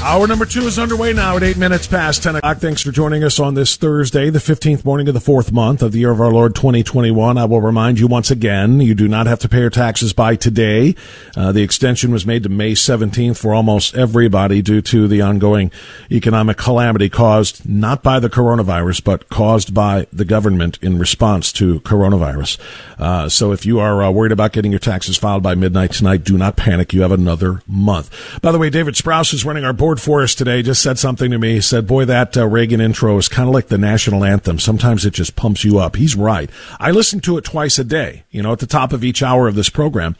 [0.00, 2.58] Hour number two is underway now at eight minutes past 10 o'clock.
[2.58, 5.90] Thanks for joining us on this Thursday, the 15th morning of the fourth month of
[5.90, 7.36] the year of our Lord 2021.
[7.36, 10.36] I will remind you once again, you do not have to pay your taxes by
[10.36, 10.94] today.
[11.36, 15.72] Uh, the extension was made to May 17th for almost everybody due to the ongoing
[16.12, 21.80] economic calamity caused not by the coronavirus, but caused by the government in response to
[21.80, 22.56] coronavirus.
[22.98, 26.22] Uh, so if you are uh, worried about getting your taxes filed by midnight tonight,
[26.22, 26.94] do not panic.
[26.94, 28.40] You have another month.
[28.40, 31.30] By the way, David Sprouse is running our board for us today just said something
[31.30, 31.54] to me.
[31.54, 34.58] He said, Boy, that uh, Reagan intro is kind of like the national anthem.
[34.58, 35.96] Sometimes it just pumps you up.
[35.96, 36.50] He's right.
[36.78, 39.48] I listen to it twice a day, you know, at the top of each hour
[39.48, 40.16] of this program.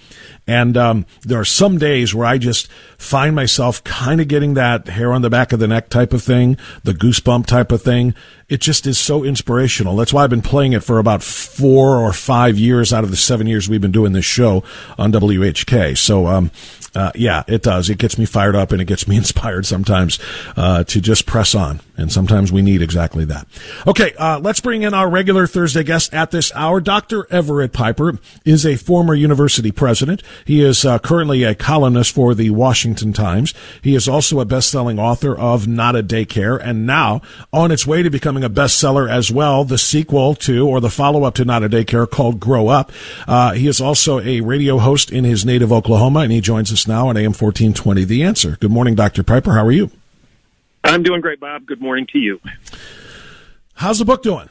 [0.49, 4.89] And um, there are some days where I just find myself kind of getting that
[4.89, 8.15] hair on the back of the neck type of thing, the goosebump type of thing.
[8.49, 9.95] It just is so inspirational.
[9.97, 13.17] That's why I've been playing it for about four or five years out of the
[13.17, 14.65] seven years we've been doing this show
[14.97, 15.99] on WHK.
[15.99, 16.51] So, um,
[16.95, 17.91] uh, yeah, it does.
[17.91, 20.19] It gets me fired up and it gets me inspired sometimes
[20.57, 21.81] uh, to just press on.
[21.97, 23.49] And sometimes we need exactly that.
[23.85, 26.81] Okay, uh, let's bring in our regular Thursday guest at this hour.
[26.81, 27.27] Dr.
[27.29, 30.23] Everett Piper is a former university president.
[30.45, 33.53] He is uh, currently a columnist for the Washington Times.
[33.83, 37.21] He is also a best-selling author of Not a Daycare, and now
[37.53, 41.35] on its way to becoming a bestseller as well, the sequel to or the follow-up
[41.35, 42.93] to Not a Daycare called Grow Up.
[43.27, 46.87] Uh, he is also a radio host in his native Oklahoma, and he joins us
[46.89, 48.57] now on AM 1420 The Answer.
[48.59, 49.23] Good morning, Dr.
[49.23, 49.53] Piper.
[49.53, 49.91] How are you?
[50.83, 51.67] I'm doing great, Bob.
[51.67, 52.41] Good morning to you.
[53.75, 54.49] How's the book doing?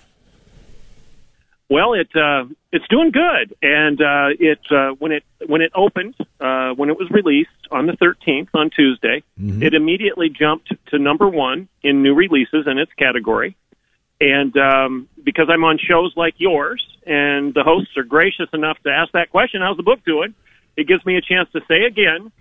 [1.70, 6.16] Well, it uh, it's doing good, and uh, it uh, when it when it opened
[6.40, 9.62] uh, when it was released on the 13th on Tuesday, mm-hmm.
[9.62, 13.58] it immediately jumped to number one in new releases in its category.
[14.22, 18.90] And um, because I'm on shows like yours, and the hosts are gracious enough to
[18.90, 20.36] ask that question, "How's the book doing?"
[20.78, 22.32] It gives me a chance to say again,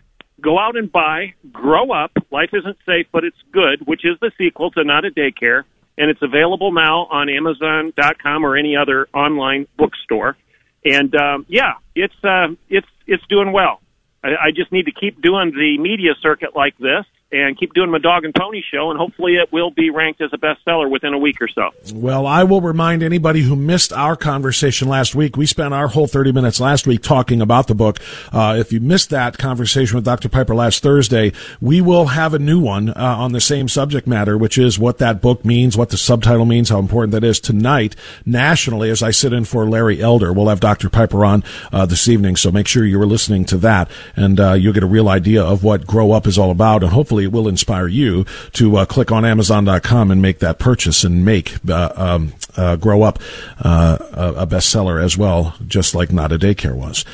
[0.40, 2.12] go out and buy Grow Up.
[2.30, 5.64] Life isn't safe, but it's good, which is the sequel to Not a Daycare
[5.98, 10.36] and it's available now on Amazon.com or any other online bookstore.
[10.84, 13.80] And um, yeah, it's uh, it's it's doing well.
[14.22, 17.90] I, I just need to keep doing the media circuit like this and keep doing
[17.90, 21.12] my dog and pony show, and hopefully it will be ranked as a bestseller within
[21.12, 21.70] a week or so.
[21.92, 25.36] Well, I will remind anybody who missed our conversation last week.
[25.36, 27.98] We spent our whole 30 minutes last week talking about the book.
[28.32, 30.28] Uh, if you missed that conversation with Dr.
[30.28, 34.38] Piper last Thursday, we will have a new one uh, on the same subject matter,
[34.38, 37.96] which is what that book means, what the subtitle means, how important that is tonight
[38.24, 38.88] nationally.
[38.88, 40.88] As I sit in for Larry Elder, we'll have Dr.
[40.88, 44.72] Piper on uh, this evening, so make sure you're listening to that, and uh, you'll
[44.72, 47.32] get a real idea of what Grow Up is all about, and hopefully hopefully it
[47.32, 51.92] will inspire you to uh, click on Amazon.com and make that purchase and make uh,
[51.96, 53.18] um, uh, Grow Up
[53.58, 53.96] uh,
[54.36, 57.06] a bestseller as well, just like Not a Daycare was.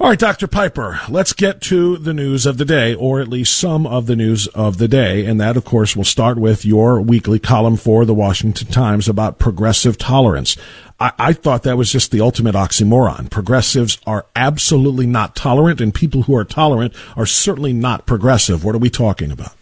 [0.00, 0.48] All right, Dr.
[0.48, 4.16] Piper, let's get to the news of the day, or at least some of the
[4.16, 5.26] news of the day.
[5.26, 9.38] And that, of course, will start with your weekly column for the Washington Times about
[9.38, 10.56] progressive tolerance.
[11.02, 13.28] I, I, thought that was just the ultimate oxymoron.
[13.28, 18.64] Progressives are absolutely not tolerant, and people who are tolerant are certainly not progressive.
[18.64, 19.52] What are we talking about?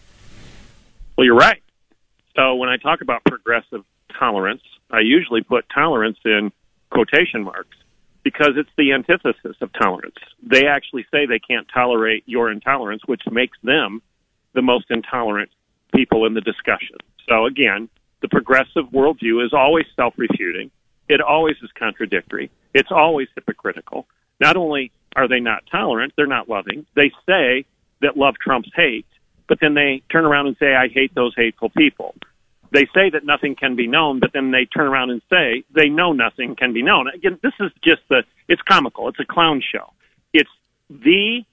[1.17, 1.63] Well, you're right.
[2.35, 3.83] So when I talk about progressive
[4.19, 4.61] tolerance,
[4.91, 6.51] I usually put tolerance in
[6.91, 7.75] quotation marks
[8.23, 10.17] because it's the antithesis of tolerance.
[10.43, 14.03] They actually say they can't tolerate your intolerance, which makes them
[14.53, 15.49] the most intolerant
[15.95, 16.97] people in the discussion.
[17.27, 17.89] So again,
[18.21, 20.69] the progressive worldview is always self-refuting.
[21.11, 22.49] It always is contradictory.
[22.73, 24.07] It's always hypocritical.
[24.39, 26.85] Not only are they not tolerant, they're not loving.
[26.95, 27.65] They say
[28.01, 29.05] that love trumps hate,
[29.47, 32.15] but then they turn around and say, I hate those hateful people.
[32.71, 35.89] They say that nothing can be known, but then they turn around and say they
[35.89, 37.09] know nothing can be known.
[37.13, 39.09] Again, this is just the, it's comical.
[39.09, 39.91] It's a clown show.
[40.33, 40.49] It's
[40.89, 41.43] the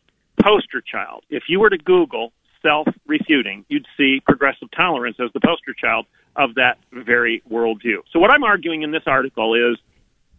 [0.41, 1.25] poster child.
[1.29, 2.33] If you were to Google
[2.63, 6.07] self refuting, you'd see progressive tolerance as the poster child
[6.37, 8.03] of that very worldview.
[8.13, 9.79] So, what I'm arguing in this article is,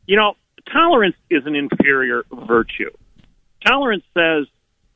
[0.08, 0.34] you know,
[0.72, 2.92] tolerance is an inferior virtue.
[3.66, 4.48] Tolerance says,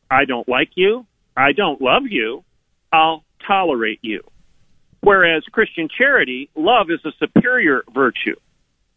[0.09, 1.05] I don't like you,
[1.35, 2.43] I don't love you,
[2.91, 4.21] I'll tolerate you.
[5.01, 8.35] Whereas Christian charity, love is a superior virtue.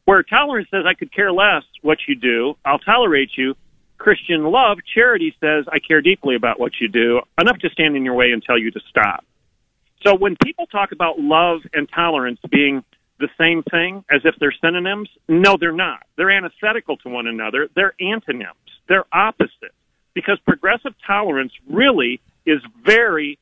[0.05, 3.57] Where tolerance says, I could care less what you do, I'll tolerate you.
[4.07, 8.05] Christian love, charity says, I care deeply about what you do, enough to stand in
[8.05, 9.25] your way and tell you to stop.
[10.05, 12.85] So when people talk about love and tolerance being
[13.19, 16.07] the same thing as if they're synonyms, no, they're not.
[16.17, 17.69] They're antithetical to one another.
[17.75, 18.55] They're antonyms.
[18.89, 19.75] They're opposite.
[20.15, 23.41] Because progressive tolerance really is very,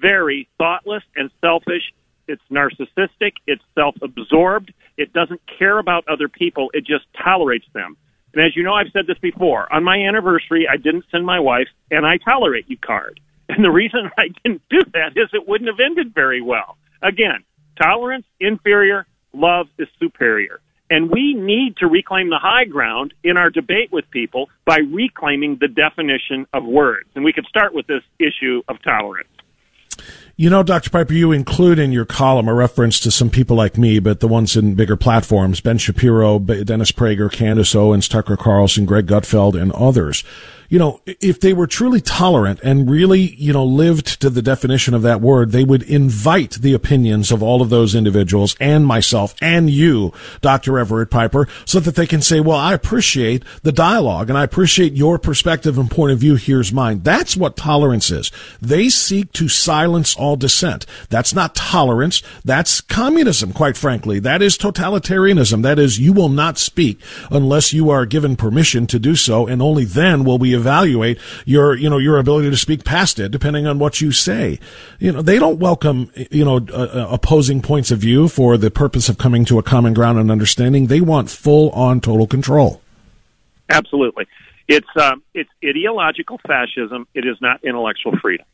[0.00, 1.92] very thoughtless and selfish.
[2.26, 3.32] It's narcissistic.
[3.46, 4.72] It's self absorbed.
[4.96, 6.70] It doesn't care about other people.
[6.72, 7.98] It just tolerates them.
[8.34, 9.72] And as you know, I've said this before.
[9.72, 13.20] On my anniversary, I didn't send my wife an I tolerate you card.
[13.48, 16.76] And the reason I didn't do that is it wouldn't have ended very well.
[17.02, 17.44] Again,
[17.80, 20.60] tolerance, inferior, love is superior.
[20.90, 25.58] And we need to reclaim the high ground in our debate with people by reclaiming
[25.60, 27.08] the definition of words.
[27.14, 29.28] And we could start with this issue of tolerance.
[30.40, 30.90] You know, Dr.
[30.90, 34.28] Piper, you include in your column a reference to some people like me, but the
[34.28, 39.72] ones in bigger platforms, Ben Shapiro, Dennis Prager, Candace Owens, Tucker Carlson, Greg Gutfeld, and
[39.72, 40.22] others
[40.68, 44.94] you know, if they were truly tolerant and really, you know, lived to the definition
[44.94, 49.34] of that word, they would invite the opinions of all of those individuals and myself
[49.40, 50.78] and you, Dr.
[50.78, 54.92] Everett Piper, so that they can say, well, I appreciate the dialogue and I appreciate
[54.92, 56.34] your perspective and point of view.
[56.34, 57.00] Here's mine.
[57.02, 58.30] That's what tolerance is.
[58.60, 60.84] They seek to silence all dissent.
[61.08, 62.22] That's not tolerance.
[62.44, 64.18] That's communism, quite frankly.
[64.18, 65.62] That is totalitarianism.
[65.62, 67.00] That is, you will not speak
[67.30, 71.74] unless you are given permission to do so, and only then will we evaluate your,
[71.74, 74.58] you know, your ability to speak past it, depending on what you say.
[74.98, 78.70] You know, they don't welcome, you know, uh, uh, opposing points of view for the
[78.70, 80.88] purpose of coming to a common ground and understanding.
[80.88, 82.82] They want full on total control.
[83.70, 84.26] Absolutely.
[84.66, 87.06] It's, um, it's ideological fascism.
[87.14, 88.46] It is not intellectual freedom.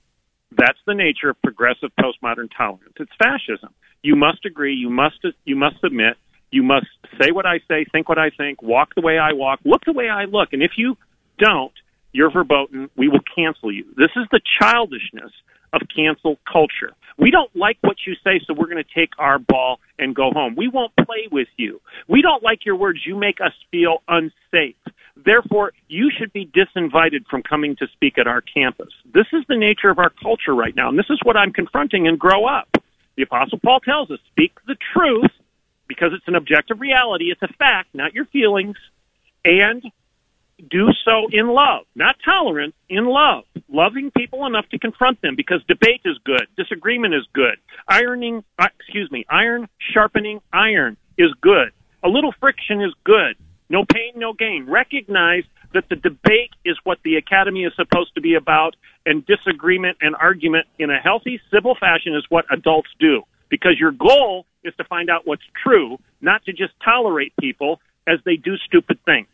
[0.56, 2.94] That's the nature of progressive postmodern tolerance.
[3.00, 3.74] It's fascism.
[4.02, 4.74] You must agree.
[4.74, 6.16] You must, you must submit.
[6.50, 6.86] You must
[7.20, 9.92] say what I say, think what I think, walk the way I walk, look the
[9.92, 10.52] way I look.
[10.52, 10.96] And if you
[11.36, 11.72] don't,
[12.14, 12.88] you're verboten.
[12.96, 13.84] We will cancel you.
[13.96, 15.32] This is the childishness
[15.72, 16.94] of cancel culture.
[17.18, 20.30] We don't like what you say, so we're going to take our ball and go
[20.32, 20.54] home.
[20.56, 21.80] We won't play with you.
[22.08, 23.00] We don't like your words.
[23.04, 24.76] You make us feel unsafe.
[25.16, 28.92] Therefore, you should be disinvited from coming to speak at our campus.
[29.12, 32.06] This is the nature of our culture right now, and this is what I'm confronting
[32.06, 32.68] and grow up.
[33.16, 35.30] The Apostle Paul tells us speak the truth
[35.88, 37.26] because it's an objective reality.
[37.30, 38.76] It's a fact, not your feelings,
[39.44, 39.82] and
[40.70, 43.44] do so in love, not tolerance, in love.
[43.68, 47.56] Loving people enough to confront them because debate is good, disagreement is good.
[47.88, 51.72] Ironing, uh, excuse me, iron sharpening iron is good.
[52.02, 53.36] A little friction is good.
[53.68, 54.66] No pain, no gain.
[54.68, 59.98] Recognize that the debate is what the academy is supposed to be about, and disagreement
[60.00, 63.22] and argument in a healthy, civil fashion is what adults do.
[63.48, 68.18] Because your goal is to find out what's true, not to just tolerate people as
[68.24, 69.26] they do stupid things.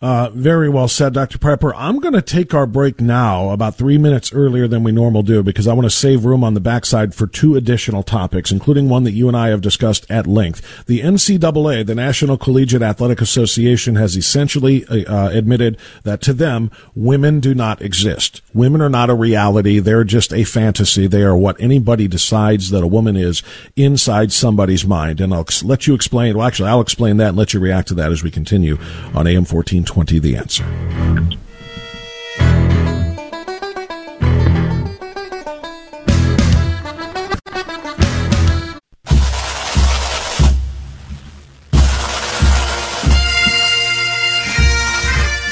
[0.00, 1.38] Uh, very well said, Dr.
[1.38, 1.74] Piper.
[1.74, 5.42] I'm going to take our break now, about three minutes earlier than we normally do,
[5.42, 9.04] because I want to save room on the backside for two additional topics, including one
[9.04, 10.86] that you and I have discussed at length.
[10.86, 17.40] The NCAA, the National Collegiate Athletic Association, has essentially uh, admitted that to them, women
[17.40, 18.40] do not exist.
[18.54, 19.80] Women are not a reality.
[19.80, 21.06] They're just a fantasy.
[21.08, 23.42] They are what anybody decides that a woman is
[23.74, 25.20] inside somebody's mind.
[25.20, 26.36] And I'll let you explain.
[26.36, 28.78] Well, actually, I'll explain that and let you react to that as we continue
[29.14, 29.87] on AM 14.
[29.88, 30.64] 20 the answer.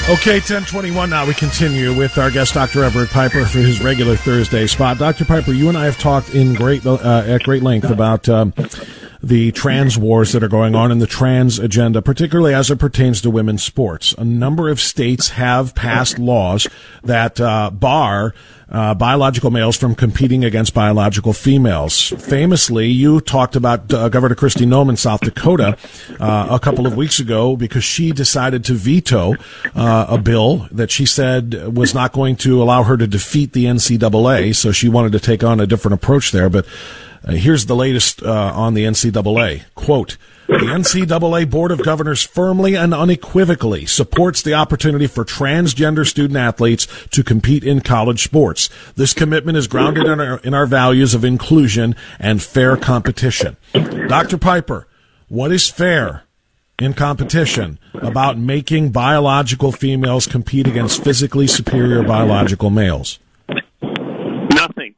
[0.09, 1.25] Okay, 1021 now.
[1.25, 2.83] We continue with our guest, Dr.
[2.83, 4.97] Everett Piper, for his regular Thursday spot.
[4.97, 5.25] Dr.
[5.25, 8.53] Piper, you and I have talked in great uh, at great length about um,
[9.21, 13.21] the trans wars that are going on in the trans agenda, particularly as it pertains
[13.21, 14.13] to women's sports.
[14.17, 16.67] A number of states have passed laws
[17.03, 18.33] that uh, bar
[18.69, 22.09] uh, biological males from competing against biological females.
[22.19, 25.77] Famously, you talked about uh, Governor Kristi Noem in South Dakota
[26.19, 29.35] uh, a couple of weeks ago because she decided to veto
[29.75, 33.65] uh, a bill that she said was not going to allow her to defeat the
[33.65, 34.55] NCAA.
[34.55, 36.49] So she wanted to take on a different approach there.
[36.49, 36.65] But
[37.23, 39.63] uh, here's the latest uh, on the NCAA.
[39.75, 46.37] Quote, the NCAA Board of Governors firmly and unequivocally supports the opportunity for transgender student
[46.37, 48.69] athletes to compete in college sports.
[48.95, 53.57] This commitment is grounded in our, in our values of inclusion and fair competition.
[53.73, 54.37] Dr.
[54.37, 54.87] Piper,
[55.27, 56.23] what is fair
[56.79, 63.19] in competition about making biological females compete against physically superior biological males?
[63.81, 64.95] Nothing.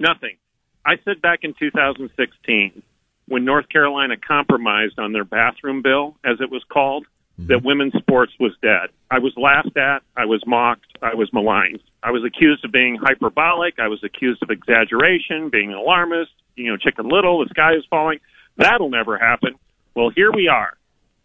[0.00, 0.38] Nothing.
[0.84, 2.82] I said back in 2016
[3.28, 7.06] when North Carolina compromised on their bathroom bill, as it was called,
[7.38, 7.48] mm-hmm.
[7.48, 8.90] that women's sports was dead.
[9.10, 11.80] I was laughed at, I was mocked, I was maligned.
[12.02, 16.70] I was accused of being hyperbolic, I was accused of exaggeration, being an alarmist, you
[16.70, 18.18] know, chicken little, the sky is falling.
[18.56, 19.54] That'll never happen.
[19.94, 20.76] Well, here we are.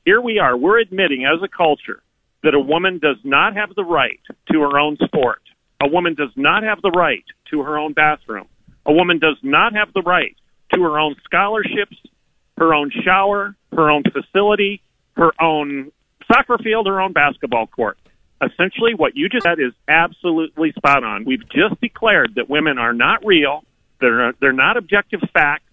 [0.06, 0.56] Here we are.
[0.56, 2.02] We're admitting as a culture
[2.44, 4.20] that a woman does not have the right
[4.52, 5.42] to her own sport.
[5.82, 8.48] A woman does not have the right to her own bathroom.
[8.88, 10.36] A woman does not have the right
[10.74, 11.98] to her own scholarships,
[12.58, 14.82] her own shower, her own facility,
[15.16, 15.92] her own
[16.32, 17.98] soccer field, her own basketball court.
[18.42, 21.26] Essentially, what you just said is absolutely spot on.
[21.26, 23.64] We've just declared that women are not real.
[24.00, 25.64] They're they're not objective facts.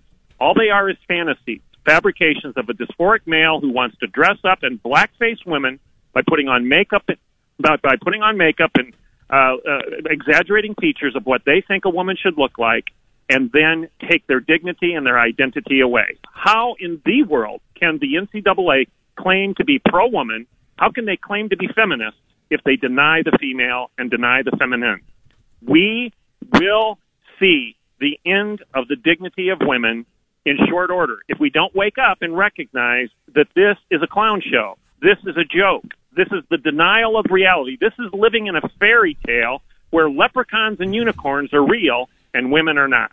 [0.41, 4.63] All they are is fantasies, fabrications of a dysphoric male who wants to dress up
[4.63, 5.79] and blackface women
[6.13, 7.05] by putting on makeup,
[7.61, 8.95] by, by putting on makeup and
[9.31, 9.79] uh, uh,
[10.11, 12.85] exaggerating features of what they think a woman should look like,
[13.35, 16.19] and then take their dignity and their identity away.
[16.33, 18.87] How in the world can the NCAA
[19.17, 20.47] claim to be pro woman?
[20.77, 22.17] How can they claim to be feminist
[22.49, 25.01] if they deny the female and deny the feminine?
[25.67, 26.13] We
[26.53, 27.01] will
[27.41, 30.07] see the end of the dignity of women
[30.47, 34.43] in short order if we don't wake up and recognize that this is a clown
[34.49, 34.79] show.
[35.03, 35.87] This is a joke.
[36.17, 37.79] This is the denial of reality.
[37.81, 39.61] This is living in a fairy tale
[39.91, 43.13] where leprechauns and unicorns are real and women are not.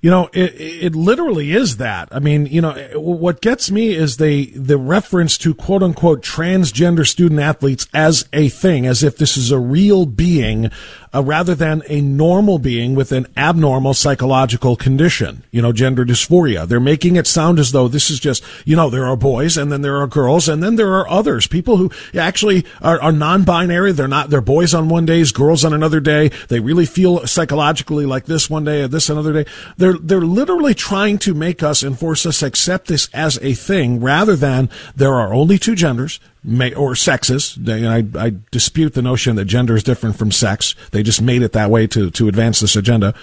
[0.00, 2.08] You know, it, it literally is that.
[2.12, 7.04] I mean, you know, what gets me is the the reference to quote unquote transgender
[7.04, 10.70] student athletes as a thing, as if this is a real being
[11.14, 16.66] uh, rather than a normal being with an abnormal psychological condition, you know, gender dysphoria.
[16.66, 19.70] They're making it sound as though this is just, you know, there are boys and
[19.70, 23.92] then there are girls and then there are others, people who actually are, are non-binary.
[23.92, 26.30] They're not, they're boys on one day, girls on another day.
[26.48, 29.50] They really feel psychologically like this one day and this another day.
[29.76, 34.00] They're, they're literally trying to make us and force us accept this as a thing
[34.00, 37.58] rather than there are only two genders may, or sexes.
[37.68, 40.74] I, I dispute the notion that gender is different from sex.
[40.92, 43.14] They just made it that way to, to advance this agenda.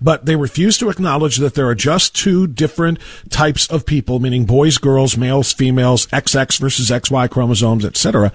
[0.00, 2.98] But they refuse to acknowledge that there are just two different
[3.30, 8.30] types of people, meaning boys, girls, males, females, XX versus XY chromosomes, etc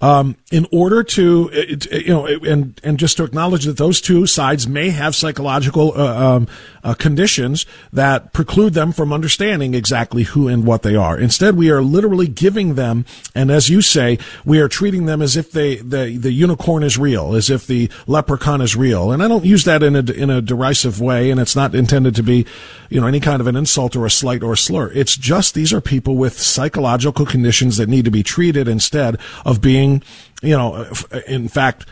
[0.00, 1.50] um, in order to,
[1.92, 6.36] you know, and and just to acknowledge that those two sides may have psychological uh,
[6.36, 6.48] um,
[6.82, 11.18] uh, conditions that preclude them from understanding exactly who and what they are.
[11.18, 15.36] Instead, we are literally giving them, and as you say, we are treating them as
[15.36, 19.12] if they the the unicorn is real, as if the leprechaun is real.
[19.12, 22.14] And I don't use that in a in a derisive way, and it's not intended
[22.16, 22.46] to be,
[22.88, 24.90] you know, any kind of an insult or a slight or a slur.
[24.92, 29.60] It's just these are people with psychological conditions that need to be treated instead of
[29.60, 30.02] being
[30.42, 30.86] you know,
[31.26, 31.86] in fact,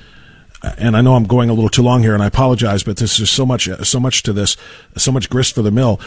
[0.62, 3.20] and I know I'm going a little too long here, and I apologize, but this
[3.20, 4.56] is so much, so much to this,
[4.96, 6.00] so much grist for the mill.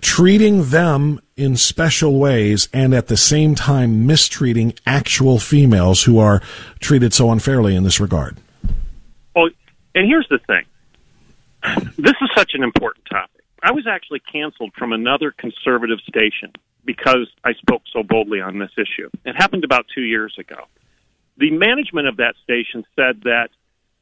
[0.00, 6.40] Treating them in special ways and at the same time mistreating actual females who are
[6.78, 8.36] treated so unfairly in this regard.
[9.34, 9.48] Well,
[9.94, 10.64] and here's the thing
[11.96, 13.42] this is such an important topic.
[13.60, 16.52] I was actually canceled from another conservative station
[16.84, 19.10] because I spoke so boldly on this issue.
[19.24, 20.68] It happened about two years ago
[21.38, 23.48] the management of that station said that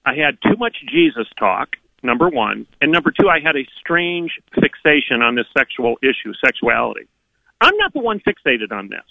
[0.07, 1.71] I had too much Jesus talk,
[2.03, 7.09] number one, and number two, I had a strange fixation on this sexual issue, sexuality.
[7.61, 9.05] I'm not the one fixated on this.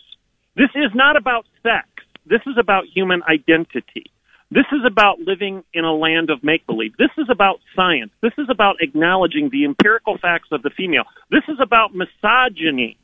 [0.56, 1.88] This is not about sex.
[2.26, 4.10] This is about human identity.
[4.52, 6.96] This is about living in a land of make believe.
[6.98, 8.12] This is about science.
[8.22, 11.04] This is about acknowledging the empirical facts of the female.
[11.30, 12.98] This is about misogyny.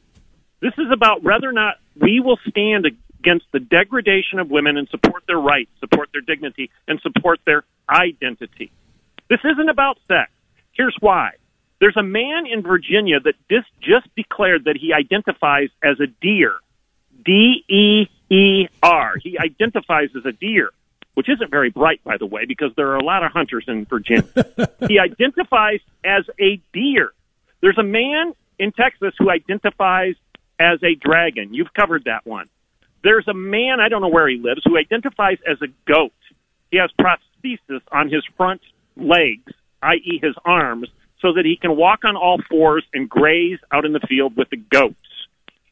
[0.61, 2.85] This is about whether or not we will stand
[3.21, 7.63] against the degradation of women and support their rights, support their dignity, and support their
[7.89, 8.71] identity.
[9.29, 10.31] This isn't about sex.
[10.73, 11.31] Here's why.
[11.79, 16.53] There's a man in Virginia that just, just declared that he identifies as a deer.
[17.23, 19.13] D E E R.
[19.21, 20.71] He identifies as a deer,
[21.13, 23.85] which isn't very bright, by the way, because there are a lot of hunters in
[23.85, 24.27] Virginia.
[24.87, 27.11] he identifies as a deer.
[27.61, 30.15] There's a man in Texas who identifies
[30.59, 31.53] as a dragon.
[31.53, 32.47] You've covered that one.
[33.03, 36.13] There's a man, I don't know where he lives, who identifies as a goat.
[36.69, 38.61] He has prosthesis on his front
[38.95, 40.87] legs, i.e., his arms,
[41.21, 44.49] so that he can walk on all fours and graze out in the field with
[44.49, 44.95] the goats.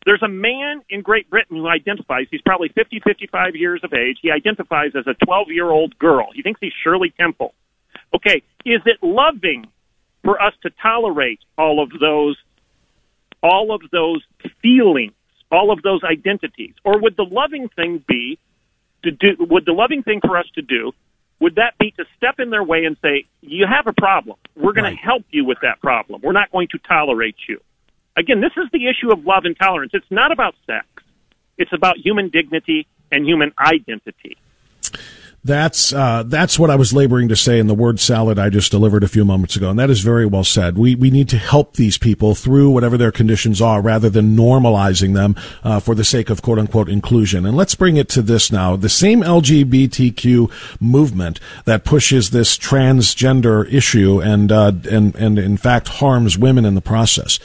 [0.06, 4.18] There's a man in Great Britain who identifies, he's probably 50, 55 years of age.
[4.22, 6.30] He identifies as a 12 year old girl.
[6.34, 7.54] He thinks he's Shirley Temple.
[8.16, 9.68] Okay, is it loving
[10.24, 12.38] for us to tolerate all of those,
[13.44, 14.24] all of those
[14.62, 15.14] feelings,
[15.52, 16.74] all of those identities?
[16.84, 18.38] Or would the loving thing be
[19.04, 20.94] to do, would the loving thing for us to do
[21.40, 24.38] would that be to step in their way and say, you have a problem.
[24.56, 24.98] We're going right.
[24.98, 26.22] to help you with that problem.
[26.22, 27.62] We're not going to tolerate you.
[28.18, 29.92] Again, this is the issue of love and tolerance.
[29.94, 30.86] It's not about sex.
[31.58, 34.38] It's about human dignity and human identity.
[35.44, 38.72] That's uh, that's what I was laboring to say in the word salad I just
[38.72, 40.78] delivered a few moments ago, and that is very well said.
[40.78, 45.14] We we need to help these people through whatever their conditions are, rather than normalizing
[45.14, 47.46] them uh, for the sake of quote unquote inclusion.
[47.46, 53.72] And let's bring it to this now: the same LGBTQ movement that pushes this transgender
[53.72, 57.40] issue and uh, and and in fact harms women in the process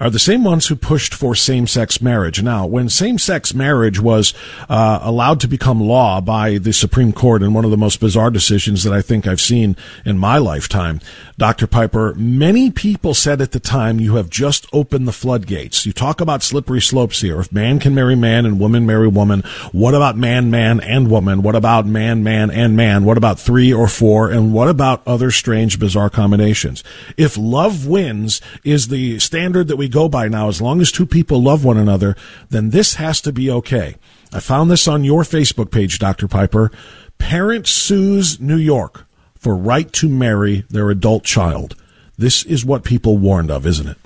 [0.00, 2.42] are the same ones who pushed for same-sex marriage.
[2.42, 4.34] Now, when same-sex marriage was
[4.68, 8.30] uh, allowed to become law by the Supreme Court in one of the most bizarre
[8.30, 11.00] decisions that I think I've seen in my lifetime,
[11.36, 11.66] Dr.
[11.66, 15.84] Piper, many people said at the time, you have just opened the floodgates.
[15.84, 17.40] You talk about slippery slopes here.
[17.40, 21.42] If man can marry man and woman marry woman, what about man, man, and woman?
[21.42, 23.04] What about man, man, and man?
[23.04, 24.30] What about three or four?
[24.30, 26.84] And what about other strange, bizarre combinations?
[27.16, 31.06] If love wins is the standard that we go by now, as long as two
[31.06, 32.14] people love one another,
[32.50, 33.96] then this has to be okay.
[34.32, 36.28] I found this on your Facebook page, Dr.
[36.28, 36.70] Piper.
[37.18, 39.06] Parent sues New York
[39.44, 41.76] for right to marry their adult child.
[42.16, 43.98] This is what people warned of, isn't it?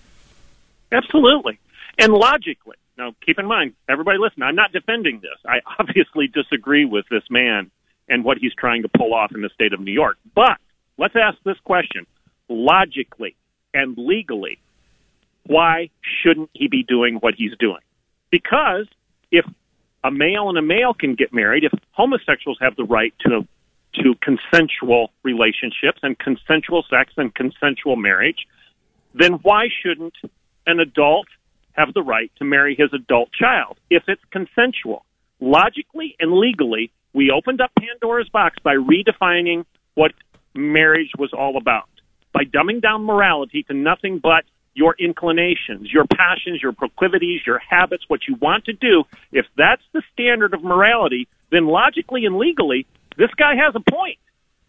[0.90, 1.60] Absolutely.
[1.96, 5.38] And logically, now keep in mind, everybody listen, I'm not defending this.
[5.46, 7.70] I obviously disagree with this man
[8.08, 10.18] and what he's trying to pull off in the state of New York.
[10.34, 10.58] But
[10.96, 12.04] let's ask this question
[12.48, 13.36] logically
[13.72, 14.58] and legally,
[15.46, 17.82] why shouldn't he be doing what he's doing?
[18.30, 18.88] Because
[19.30, 19.44] if
[20.02, 23.46] a male and a male can get married, if homosexuals have the right to
[23.94, 28.46] to consensual relationships and consensual sex and consensual marriage,
[29.14, 30.14] then why shouldn't
[30.66, 31.26] an adult
[31.72, 35.04] have the right to marry his adult child if it's consensual?
[35.40, 40.12] Logically and legally, we opened up Pandora's box by redefining what
[40.54, 41.88] marriage was all about,
[42.32, 48.04] by dumbing down morality to nothing but your inclinations, your passions, your proclivities, your habits,
[48.08, 52.86] what you want to do, if that's the standard of morality, then logically and legally,
[53.18, 53.82] this guy has a.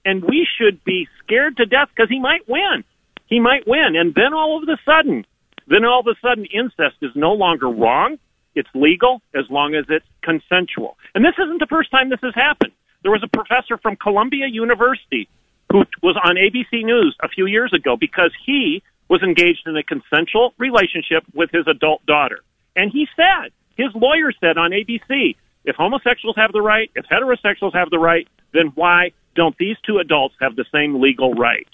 [0.05, 2.83] And we should be scared to death because he might win.
[3.27, 3.95] He might win.
[3.95, 5.25] And then all of a sudden,
[5.67, 8.17] then all of a sudden incest is no longer wrong.
[8.55, 10.97] It's legal as long as it's consensual.
[11.13, 12.71] And this isn't the first time this has happened.
[13.03, 15.29] There was a professor from Columbia University
[15.71, 19.83] who was on ABC News a few years ago because he was engaged in a
[19.83, 22.39] consensual relationship with his adult daughter.
[22.75, 25.35] And he said, his lawyer said on ABC,
[25.69, 29.99] if homosexuals have the right, if heterosexuals have the right, then why don't these two
[29.99, 31.67] adults have the same legal right?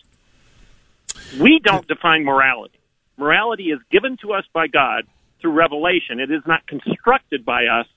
[1.39, 2.77] We don't define morality.
[3.17, 5.05] Morality is given to us by God
[5.39, 6.19] through revelation.
[6.19, 7.87] It is not constructed by us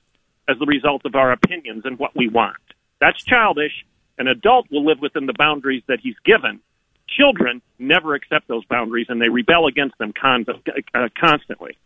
[0.48, 2.56] as the result of our opinions and what we want.
[3.00, 3.84] That's childish.
[4.18, 6.60] An adult will live within the boundaries that he's given,
[7.08, 11.76] children never accept those boundaries and they rebel against them uh, constantly.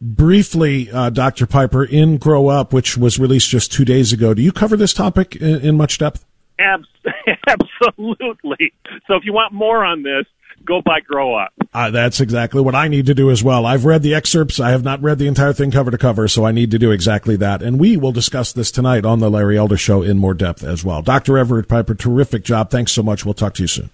[0.00, 1.46] Briefly, uh, Dr.
[1.46, 4.94] Piper, in Grow Up, which was released just two days ago, do you cover this
[4.94, 6.24] topic in, in much depth?
[6.58, 6.86] Abs-
[7.46, 8.72] absolutely.
[9.06, 10.24] So if you want more on this,
[10.64, 11.52] go buy Grow Up.
[11.74, 13.66] Uh, that's exactly what I need to do as well.
[13.66, 14.58] I've read the excerpts.
[14.58, 16.90] I have not read the entire thing cover to cover, so I need to do
[16.90, 17.62] exactly that.
[17.62, 20.82] And we will discuss this tonight on the Larry Elder Show in more depth as
[20.82, 21.02] well.
[21.02, 21.36] Dr.
[21.36, 22.70] Everett Piper, terrific job.
[22.70, 23.24] Thanks so much.
[23.24, 23.90] We'll talk to you soon.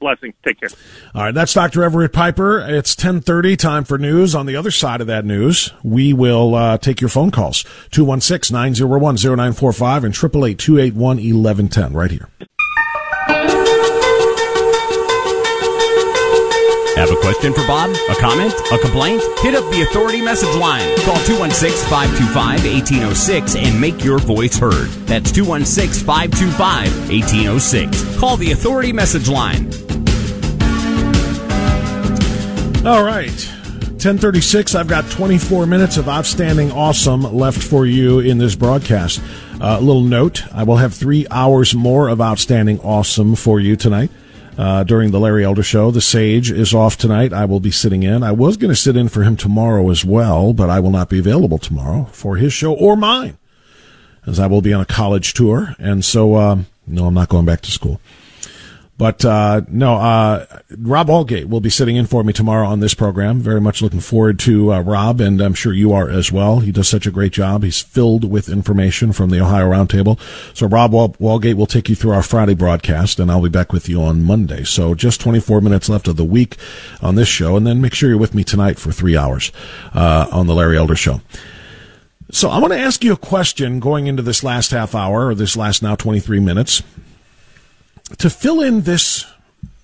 [0.00, 0.32] Blessing.
[0.44, 0.70] Take care.
[1.14, 1.84] All right, that's Dr.
[1.84, 2.58] Everett Piper.
[2.60, 4.34] It's 1030, time for news.
[4.34, 7.64] On the other side of that news, we will uh, take your phone calls.
[7.90, 12.28] 216-901-0945 and 888-281-1110 right here.
[16.96, 17.90] Have a question for Bob?
[18.10, 18.52] A comment?
[18.72, 19.22] A complaint?
[19.38, 20.94] Hit up the Authority message line.
[20.98, 24.88] Call 216-525-1806 and make your voice heard.
[25.06, 28.18] That's 216-525-1806.
[28.18, 29.70] Call the Authority message line.
[32.82, 33.28] All right.
[33.28, 39.20] 1036, I've got 24 minutes of outstanding awesome left for you in this broadcast.
[39.60, 43.76] Uh, a little note, I will have three hours more of outstanding awesome for you
[43.76, 44.10] tonight.
[44.56, 45.90] Uh, during the Larry Elder Show.
[45.90, 47.32] The Sage is off tonight.
[47.32, 48.22] I will be sitting in.
[48.22, 51.08] I was going to sit in for him tomorrow as well, but I will not
[51.08, 53.38] be available tomorrow for his show or mine,
[54.26, 55.76] as I will be on a college tour.
[55.78, 58.02] And so, um, no, I'm not going back to school.
[59.00, 60.44] But uh, no, uh,
[60.76, 63.40] Rob Walgate will be sitting in for me tomorrow on this program.
[63.40, 66.60] Very much looking forward to uh, Rob, and I'm sure you are as well.
[66.60, 67.62] He does such a great job.
[67.62, 70.20] He's filled with information from the Ohio Roundtable.
[70.54, 73.72] So Rob Wall- Walgate will take you through our Friday broadcast, and I'll be back
[73.72, 74.64] with you on Monday.
[74.64, 76.58] So just 24 minutes left of the week
[77.00, 79.50] on this show, and then make sure you're with me tonight for three hours
[79.94, 81.22] uh, on the Larry Elder Show.
[82.30, 85.34] So I want to ask you a question going into this last half hour, or
[85.34, 86.82] this last now 23 minutes
[88.18, 89.26] to fill in this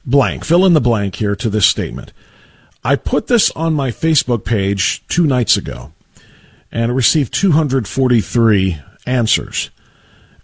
[0.04, 2.12] blank, fill in the blank here to this statement.
[2.84, 5.92] I put this on my Facebook page two nights ago
[6.70, 9.70] and received 243 answers.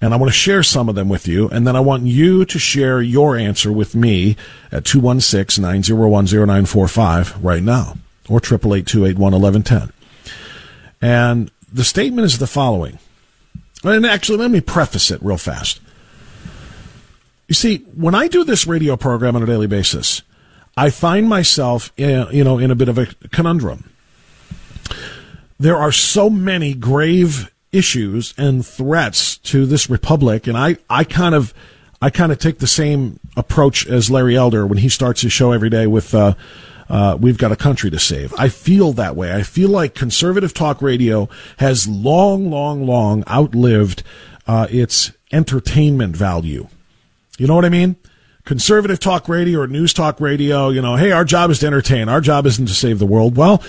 [0.00, 2.44] And I want to share some of them with you, and then I want you
[2.44, 4.36] to share your answer with me
[4.72, 7.96] at 216 901 0945 right now,
[8.28, 9.92] or 888 281 1110.
[11.00, 12.98] And the statement is the following.
[13.84, 15.80] And actually, let me preface it real fast.
[17.52, 20.22] You see, when I do this radio program on a daily basis,
[20.74, 23.90] I find myself, in, you know, in a bit of a conundrum.
[25.60, 31.34] There are so many grave issues and threats to this republic, and I, I kind
[31.34, 31.52] of,
[32.00, 35.52] I kind of take the same approach as Larry Elder when he starts his show
[35.52, 36.32] every day with, uh,
[36.88, 38.32] uh, we've got a country to save.
[38.38, 39.30] I feel that way.
[39.30, 44.02] I feel like conservative talk radio has long, long, long outlived
[44.46, 46.68] uh, its entertainment value.
[47.38, 47.96] You know what I mean?
[48.44, 52.08] Conservative talk radio or news talk radio, you know, hey, our job is to entertain.
[52.08, 53.36] Our job isn't to save the world.
[53.36, 53.62] Well,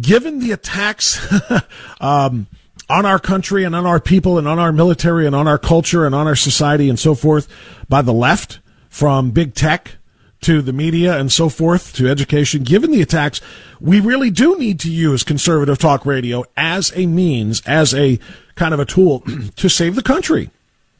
[0.00, 1.26] given the attacks
[2.00, 2.46] um,
[2.88, 6.04] on our country and on our people and on our military and on our culture
[6.04, 7.48] and on our society and so forth
[7.88, 8.60] by the left,
[8.94, 9.96] from big tech
[10.40, 13.40] to the media and so forth to education, given the attacks,
[13.80, 18.20] we really do need to use conservative talk radio as a means, as a
[18.54, 19.20] kind of a tool
[19.56, 20.48] to save the country.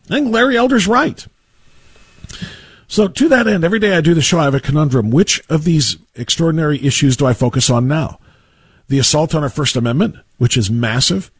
[0.07, 1.24] I think Larry Elder's right.
[2.94, 5.11] So, to that end, every day I do the show, I have a conundrum.
[5.11, 8.20] Which of these extraordinary issues do I focus on now?
[8.87, 11.33] The assault on our First Amendment, which is massive.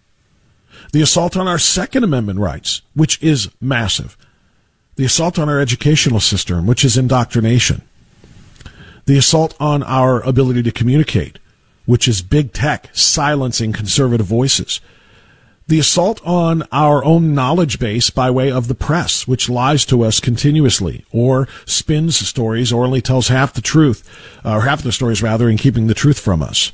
[0.93, 4.17] The assault on our Second Amendment rights, which is massive.
[4.97, 7.83] The assault on our educational system, which is indoctrination.
[9.07, 11.39] The assault on our ability to communicate,
[11.87, 14.81] which is big tech silencing conservative voices
[15.67, 20.03] the assault on our own knowledge base by way of the press, which lies to
[20.03, 24.09] us continuously, or spins stories, or only tells half the truth,
[24.45, 26.73] or half the stories rather, in keeping the truth from us.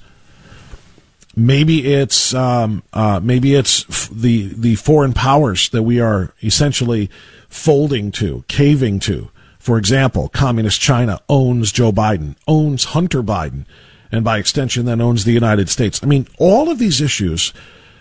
[1.36, 7.08] Maybe it's um, uh, maybe it's f- the the foreign powers that we are essentially
[7.48, 9.30] folding to, caving to.
[9.60, 13.64] For example, communist China owns Joe Biden, owns Hunter Biden,
[14.10, 16.00] and by extension, then owns the United States.
[16.02, 17.52] I mean, all of these issues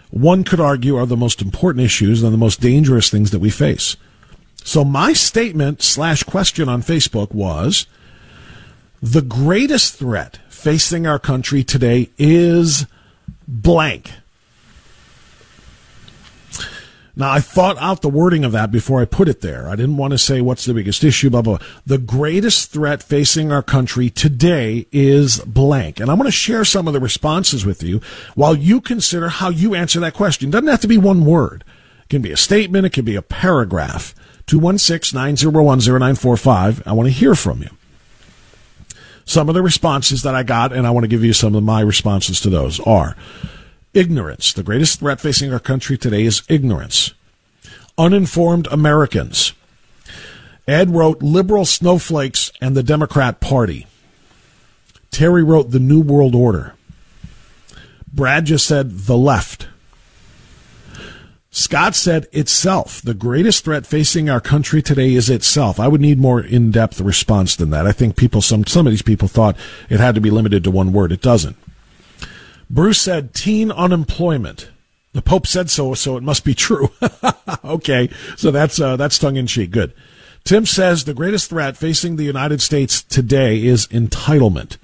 [0.09, 3.49] one could argue are the most important issues and the most dangerous things that we
[3.49, 3.95] face.
[4.63, 7.85] So my statement slash question on Facebook was
[9.01, 12.85] the greatest threat facing our country today is
[13.47, 14.11] blank.
[17.19, 19.67] Now, I thought out the wording of that before I put it there.
[19.67, 21.57] I didn't want to say what's the biggest issue, blah, blah.
[21.85, 25.99] The greatest threat facing our country today is blank.
[25.99, 27.99] And I'm going to share some of the responses with you
[28.35, 30.47] while you consider how you answer that question.
[30.47, 31.65] It doesn't have to be one word.
[32.03, 32.85] It can be a statement.
[32.85, 34.15] It can be a paragraph.
[34.47, 36.87] 216-901-0945.
[36.87, 37.69] I want to hear from you.
[39.25, 41.63] Some of the responses that I got, and I want to give you some of
[41.63, 43.17] my responses to those are
[43.93, 44.53] Ignorance.
[44.53, 47.13] The greatest threat facing our country today is ignorance.
[47.97, 49.53] Uninformed Americans.
[50.67, 53.87] Ed wrote Liberal Snowflakes and the Democrat Party.
[55.09, 56.75] Terry wrote The New World Order.
[58.13, 59.67] Brad just said the left.
[61.49, 63.01] Scott said itself.
[63.01, 65.79] The greatest threat facing our country today is itself.
[65.79, 67.87] I would need more in-depth response than that.
[67.87, 69.57] I think people, some, some of these people thought
[69.89, 71.11] it had to be limited to one word.
[71.11, 71.57] It doesn't.
[72.69, 74.69] Bruce said teen unemployment.
[75.13, 76.91] The Pope said so, so it must be true.
[77.65, 79.71] okay, so that's uh, that's tongue in cheek.
[79.71, 79.93] Good.
[80.43, 84.77] Tim says the greatest threat facing the United States today is entitlement.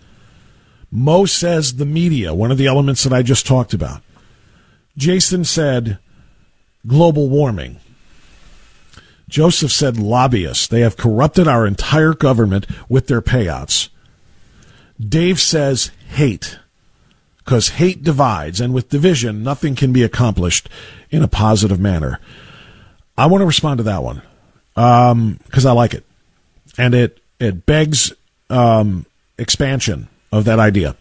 [0.91, 4.01] Mo says the media, one of the elements that I just talked about.
[4.97, 5.99] Jason said
[6.87, 7.79] global warming.
[9.27, 10.67] Joseph said lobbyists.
[10.67, 13.89] They have corrupted our entire government with their payouts.
[14.99, 16.59] Dave says hate
[17.45, 20.67] because hate divides, and with division, nothing can be accomplished
[21.11, 22.19] in a positive manner.
[23.17, 24.21] I want to respond to that one
[24.73, 26.03] because um, I like it,
[26.77, 28.11] and it it begs
[28.49, 29.05] um,
[29.37, 30.95] expansion of that idea.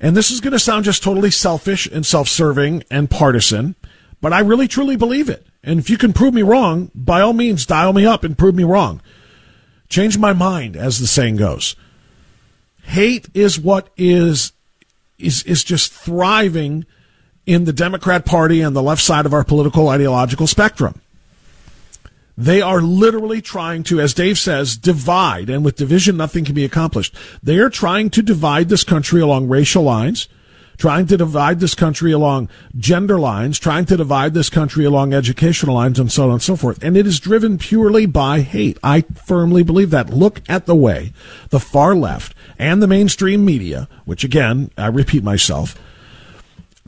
[0.00, 3.74] And this is going to sound just totally selfish and self-serving and partisan,
[4.20, 5.46] but I really truly believe it.
[5.64, 8.54] And if you can prove me wrong, by all means, dial me up and prove
[8.54, 9.00] me wrong.
[9.88, 11.76] Change my mind, as the saying goes.
[12.82, 14.52] Hate is what is
[15.18, 16.84] is is just thriving
[17.46, 21.00] in the Democrat Party and the left side of our political ideological spectrum.
[22.38, 26.66] They are literally trying to, as Dave says, divide, and with division, nothing can be
[26.66, 27.14] accomplished.
[27.42, 30.28] They are trying to divide this country along racial lines,
[30.76, 35.74] trying to divide this country along gender lines, trying to divide this country along educational
[35.74, 36.82] lines, and so on and so forth.
[36.82, 38.78] And it is driven purely by hate.
[38.82, 40.10] I firmly believe that.
[40.10, 41.12] Look at the way
[41.50, 45.78] the far left and the mainstream media, which again, I repeat myself,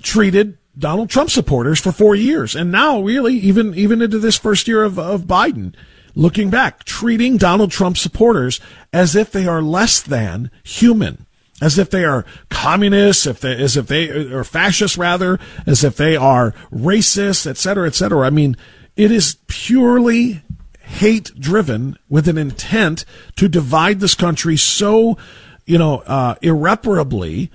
[0.03, 2.55] treated Donald Trump supporters for four years.
[2.55, 5.75] And now, really, even, even into this first year of, of Biden,
[6.15, 8.61] looking back, treating Donald Trump supporters
[8.93, 11.27] as if they are less than human,
[11.61, 15.97] as if they are communists, if they, as if they are fascists, rather, as if
[15.97, 18.27] they are racist, et cetera, et cetera.
[18.27, 18.57] I mean,
[18.97, 20.43] it is purely
[20.81, 23.05] hate driven with an intent
[23.37, 25.19] to divide this country so,
[25.67, 27.51] you know, uh, irreparably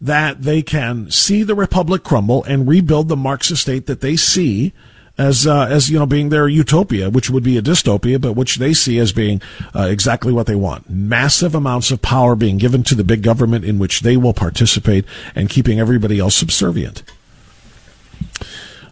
[0.00, 4.72] that they can see the republic crumble and rebuild the Marxist state that they see
[5.16, 8.56] as uh, as you know being their utopia, which would be a dystopia, but which
[8.56, 9.40] they see as being
[9.74, 13.64] uh, exactly what they want: massive amounts of power being given to the big government
[13.64, 17.02] in which they will participate and keeping everybody else subservient.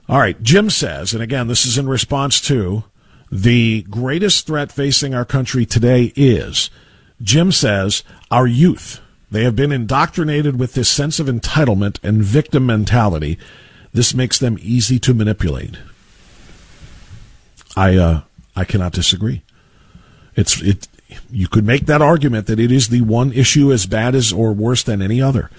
[0.09, 2.85] All right, Jim says, and again, this is in response to
[3.31, 6.71] the greatest threat facing our country today is.
[7.23, 9.01] Jim says our youth
[9.33, 13.39] they have been indoctrinated with this sense of entitlement and victim mentality.
[13.95, 15.79] This makes them easy to manipulate.
[17.77, 18.21] I uh,
[18.57, 19.43] I cannot disagree.
[20.37, 20.89] It's it.
[21.31, 24.53] You could make that argument that it is the one issue as bad as or
[24.53, 25.51] worse than any other.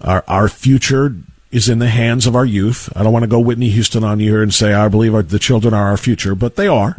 [0.00, 1.14] Our our future
[1.50, 2.88] is in the hands of our youth.
[2.96, 5.22] I don't want to go Whitney Houston on you here and say I believe our,
[5.22, 6.96] the children are our future, but they are.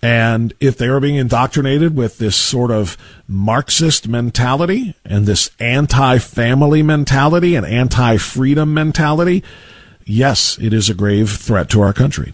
[0.00, 6.18] And if they are being indoctrinated with this sort of Marxist mentality and this anti
[6.18, 9.42] family mentality and anti freedom mentality,
[10.04, 12.32] yes, it is a grave threat to our country.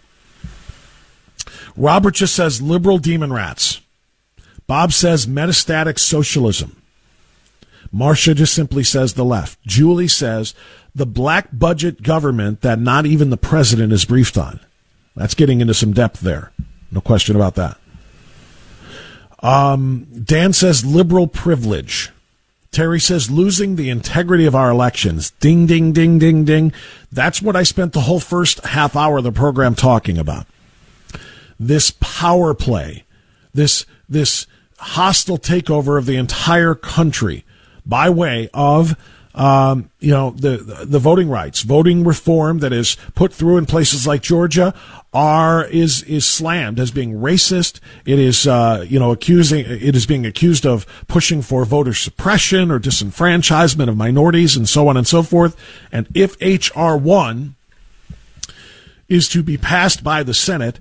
[1.76, 3.80] Robert just says liberal demon rats.
[4.66, 6.80] Bob says metastatic socialism.
[7.92, 9.60] Marcia just simply says the left.
[9.62, 10.54] Julie says
[10.94, 14.60] the black budget government that not even the president is briefed on.
[15.14, 16.50] That's getting into some depth there.
[16.90, 17.78] No question about that.
[19.40, 22.10] Um, Dan says liberal privilege.
[22.72, 25.30] Terry says losing the integrity of our elections.
[25.38, 26.72] Ding, ding, ding, ding, ding.
[27.12, 30.46] That's what I spent the whole first half hour of the program talking about.
[31.58, 33.04] This power play,
[33.52, 34.46] this, this
[34.78, 37.44] hostile takeover of the entire country
[37.86, 38.96] by way of
[39.34, 44.06] um, you know the the voting rights, voting reform that is put through in places
[44.06, 44.72] like Georgia
[45.12, 47.80] are is is slammed as being racist.
[48.06, 52.70] It is uh, you know accusing it is being accused of pushing for voter suppression
[52.70, 55.56] or disenfranchisement of minorities and so on and so forth.
[55.90, 57.56] And if HR one
[59.08, 60.78] is to be passed by the Senate,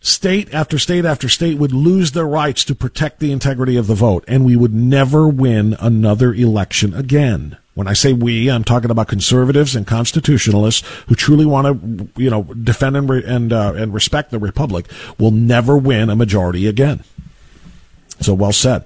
[0.00, 3.94] state after state after state would lose their rights to protect the integrity of the
[3.94, 7.56] vote, and we would never win another election again.
[7.74, 12.28] When I say we, I'm talking about conservatives and constitutionalists who truly want to, you
[12.28, 14.86] know, defend and re- and, uh, and respect the republic.
[15.16, 17.04] Will never win a majority again.
[18.20, 18.84] So well said.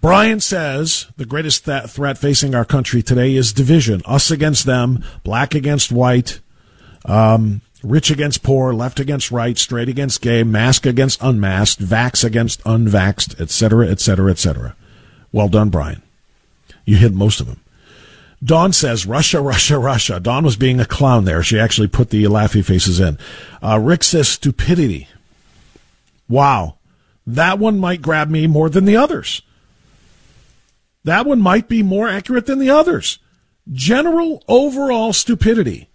[0.00, 5.04] Brian says the greatest th- threat facing our country today is division: us against them,
[5.22, 6.40] black against white,
[7.04, 12.62] um, rich against poor, left against right, straight against gay, mask against unmasked, vax against
[12.64, 14.76] unvaxxed, etc., etc., etc.
[15.32, 16.02] Well done, Brian.
[16.84, 17.60] You hit most of them.
[18.42, 20.18] Dawn says Russia, Russia, Russia.
[20.18, 21.42] Dawn was being a clown there.
[21.42, 23.18] She actually put the laughy faces in.
[23.62, 25.08] Uh, Rick says stupidity.
[26.28, 26.78] Wow.
[27.26, 29.42] That one might grab me more than the others.
[31.04, 33.18] That one might be more accurate than the others.
[33.70, 35.88] General overall stupidity.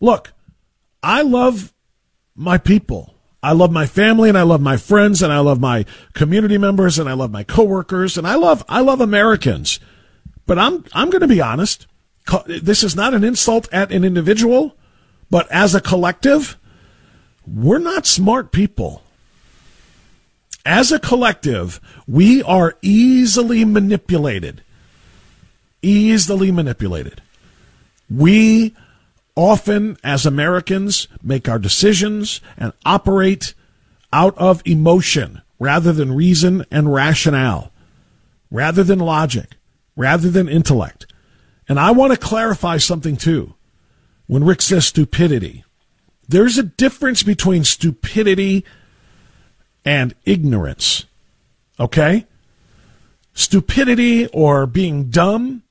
[0.00, 0.32] Look,
[1.06, 1.72] I love
[2.34, 3.14] my people.
[3.40, 6.98] I love my family and I love my friends and I love my community members
[6.98, 9.78] and I love my coworkers and I love I love Americans.
[10.46, 11.86] But I'm I'm going to be honest.
[12.46, 14.74] This is not an insult at an individual,
[15.30, 16.58] but as a collective,
[17.46, 19.02] we're not smart people.
[20.64, 24.64] as a collective, we are easily manipulated.
[25.82, 27.22] Easily manipulated.
[28.10, 28.74] We
[29.36, 33.54] often, as Americans, make our decisions and operate
[34.12, 37.70] out of emotion rather than reason and rationale,
[38.50, 39.56] rather than logic,
[39.94, 41.06] rather than intellect.
[41.68, 43.54] And I want to clarify something too.
[44.26, 45.64] When Rick says stupidity,
[46.28, 48.64] there's a difference between stupidity
[49.84, 51.04] and ignorance.
[51.78, 52.26] Okay?
[53.34, 55.62] Stupidity or being dumb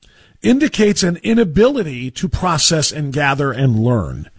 [0.46, 4.30] indicates an inability to process and gather and learn.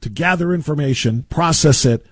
[0.00, 2.04] To gather information, process it,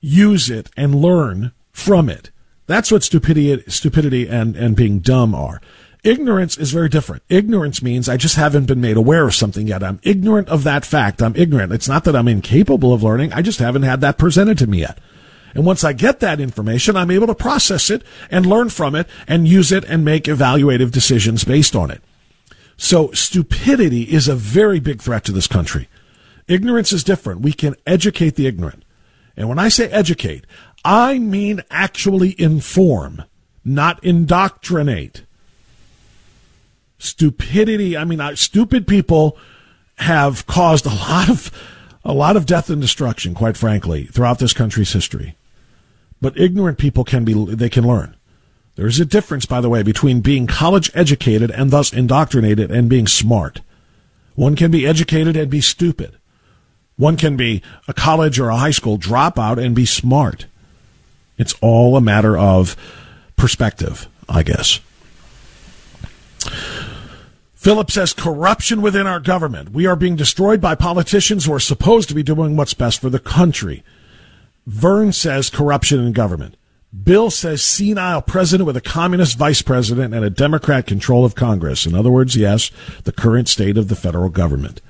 [0.00, 2.30] use it, and learn from it.
[2.66, 5.60] That's what stupidity, stupidity and, and being dumb are.
[6.04, 7.22] Ignorance is very different.
[7.28, 9.82] Ignorance means I just haven't been made aware of something yet.
[9.82, 11.20] I'm ignorant of that fact.
[11.20, 11.72] I'm ignorant.
[11.72, 13.32] It's not that I'm incapable of learning.
[13.32, 14.98] I just haven't had that presented to me yet.
[15.54, 19.08] And once I get that information, I'm able to process it and learn from it
[19.26, 22.02] and use it and make evaluative decisions based on it.
[22.78, 25.88] So stupidity is a very big threat to this country.
[26.46, 27.40] Ignorance is different.
[27.40, 28.84] We can educate the ignorant.
[29.36, 30.46] And when I say educate,
[30.84, 33.24] I mean actually inform,
[33.64, 35.24] not indoctrinate.
[36.98, 39.36] Stupidity, I mean, stupid people
[39.96, 41.50] have caused a lot of
[42.04, 45.36] a lot of death and destruction, quite frankly, throughout this country's history.
[46.20, 48.16] But ignorant people can be they can learn.
[48.78, 53.08] There's a difference, by the way, between being college educated and thus indoctrinated and being
[53.08, 53.60] smart.
[54.36, 56.16] One can be educated and be stupid.
[56.94, 60.46] One can be a college or a high school dropout and be smart.
[61.38, 62.76] It's all a matter of
[63.36, 64.78] perspective, I guess.
[67.54, 69.72] Philip says corruption within our government.
[69.72, 73.10] We are being destroyed by politicians who are supposed to be doing what's best for
[73.10, 73.82] the country.
[74.68, 76.54] Vern says corruption in government.
[77.04, 81.84] Bill says senile president with a communist vice president and a Democrat control of Congress.
[81.84, 82.70] In other words, yes,
[83.04, 84.80] the current state of the federal government.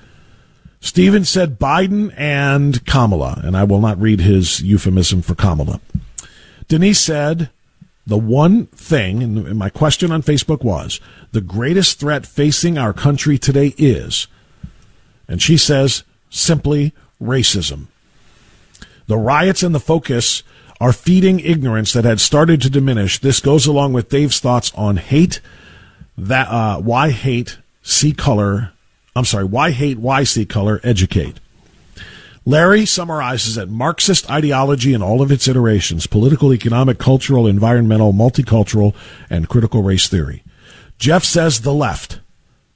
[0.80, 5.80] Stephen said Biden and Kamala, and I will not read his euphemism for Kamala.
[6.68, 7.50] Denise said
[8.06, 11.00] the one thing, and my question on Facebook was
[11.32, 14.28] the greatest threat facing our country today is,
[15.26, 17.86] and she says simply racism.
[19.08, 20.42] The riots and the focus
[20.80, 23.18] are feeding ignorance that had started to diminish.
[23.18, 25.40] This goes along with Dave's thoughts on hate.
[26.16, 28.72] That uh, why hate, see color.
[29.14, 31.40] I'm sorry, why hate, why see color, educate.
[32.44, 38.94] Larry summarizes that Marxist ideology in all of its iterations political, economic, cultural, environmental, multicultural,
[39.28, 40.42] and critical race theory.
[40.98, 42.20] Jeff says the left.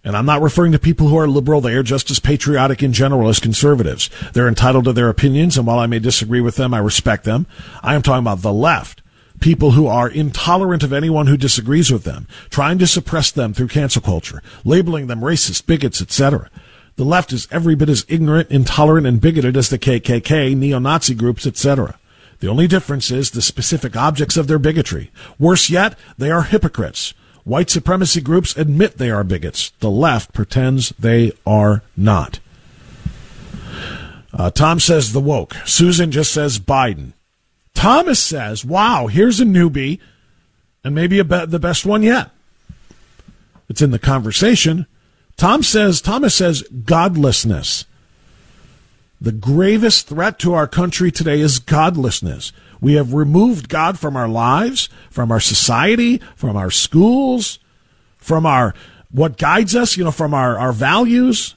[0.04, 1.60] And I'm not referring to people who are liberal.
[1.60, 4.10] They are just as patriotic in general as conservatives.
[4.32, 7.46] They're entitled to their opinions, and while I may disagree with them, I respect them.
[7.82, 9.00] I am talking about the left.
[9.40, 13.68] People who are intolerant of anyone who disagrees with them, trying to suppress them through
[13.68, 16.50] cancel culture, labeling them racist, bigots, etc.
[16.96, 21.46] The left is every bit as ignorant, intolerant, and bigoted as the KKK, neo-Nazi groups,
[21.46, 21.98] etc.
[22.40, 25.10] The only difference is the specific objects of their bigotry.
[25.38, 29.70] Worse yet, they are hypocrites White supremacy groups admit they are bigots.
[29.80, 32.38] The left pretends they are not.
[34.32, 35.54] Uh, Tom says the woke.
[35.66, 37.12] Susan just says Biden.
[37.74, 39.98] Thomas says, wow, here's a newbie
[40.84, 42.30] and maybe be- the best one yet.
[43.68, 44.86] It's in the conversation.
[45.36, 47.84] Tom says, Thomas says godlessness.
[49.20, 52.52] The gravest threat to our country today is godlessness.
[52.82, 57.60] We have removed God from our lives, from our society, from our schools,
[58.18, 58.74] from our
[59.12, 61.54] what guides us, you know, from our, our values.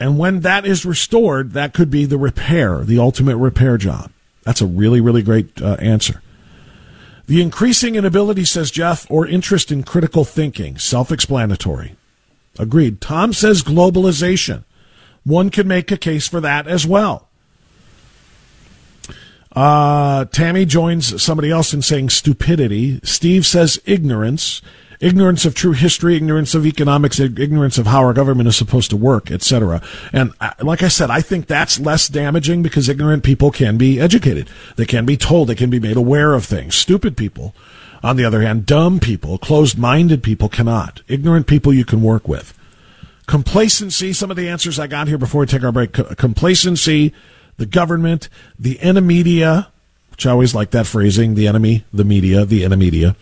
[0.00, 4.10] And when that is restored, that could be the repair, the ultimate repair job.
[4.42, 6.20] That's a really, really great uh, answer.
[7.26, 11.94] The increasing inability, says Jeff, or interest in critical thinking, self explanatory.
[12.58, 13.00] Agreed.
[13.00, 14.64] Tom says globalization.
[15.22, 17.27] One can make a case for that as well.
[19.58, 23.00] Uh, Tammy joins somebody else in saying stupidity.
[23.02, 24.62] Steve says ignorance,
[25.00, 28.96] ignorance of true history, ignorance of economics, ignorance of how our government is supposed to
[28.96, 29.82] work, etc.
[30.12, 33.98] And uh, like I said, I think that's less damaging because ignorant people can be
[33.98, 34.48] educated.
[34.76, 36.76] They can be told, they can be made aware of things.
[36.76, 37.52] Stupid people,
[38.00, 41.02] on the other hand, dumb people, closed-minded people cannot.
[41.08, 42.56] Ignorant people you can work with.
[43.26, 45.94] Complacency, some of the answers I got here before we take our break.
[46.16, 47.12] Complacency,
[47.58, 48.28] the government,
[48.58, 49.68] the enemy media,
[50.10, 53.16] which I always like that phrasing, the enemy, the media, the enemy media,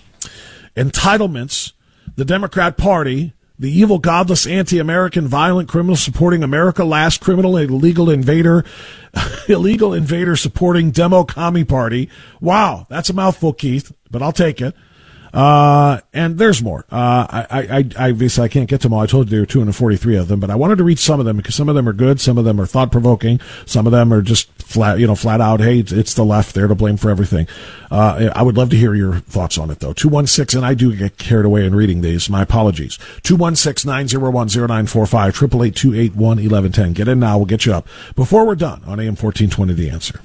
[0.76, 1.72] entitlements,
[2.14, 8.64] the Democrat Party, the evil, godless, anti-American, violent criminal supporting America, last criminal, illegal invader,
[9.48, 12.10] illegal invader supporting demo commie party.
[12.40, 14.74] Wow, that's a mouthful, Keith, but I'll take it.
[15.36, 16.86] Uh, and there's more.
[16.90, 19.00] Uh, I, I, I, obviously I can't get to them all.
[19.00, 21.26] I told you there were 243 of them, but I wanted to read some of
[21.26, 22.22] them because some of them are good.
[22.22, 23.38] Some of them are thought provoking.
[23.66, 25.60] Some of them are just flat, you know, flat out.
[25.60, 26.54] Hey, it's the left.
[26.54, 27.48] They're to blame for everything.
[27.90, 29.92] Uh, I would love to hear your thoughts on it though.
[29.92, 32.30] 216, and I do get carried away in reading these.
[32.30, 32.96] My apologies.
[33.24, 37.36] 216-901-0945, 888 Get in now.
[37.36, 40.22] We'll get you up before we're done on AM 1420 The Answer.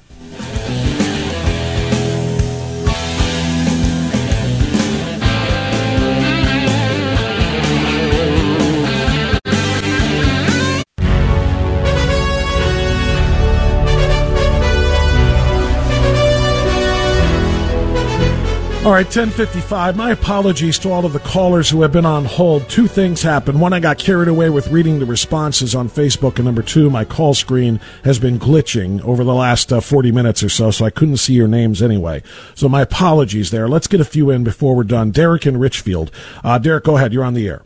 [18.84, 19.96] All right, 1055.
[19.96, 22.68] My apologies to all of the callers who have been on hold.
[22.68, 23.60] Two things happened.
[23.60, 26.34] One, I got carried away with reading the responses on Facebook.
[26.34, 30.42] And number two, my call screen has been glitching over the last uh, 40 minutes
[30.42, 32.24] or so, so I couldn't see your names anyway.
[32.56, 33.68] So my apologies there.
[33.68, 35.12] Let's get a few in before we're done.
[35.12, 36.10] Derek in Richfield.
[36.42, 37.12] Uh, Derek, go ahead.
[37.12, 37.62] You're on the air.